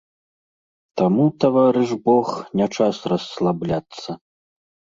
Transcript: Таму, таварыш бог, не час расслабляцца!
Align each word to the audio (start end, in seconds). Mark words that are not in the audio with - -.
Таму, 1.01 1.27
таварыш 1.45 1.91
бог, 2.09 2.27
не 2.63 2.67
час 2.81 2.95
расслабляцца! 3.15 4.11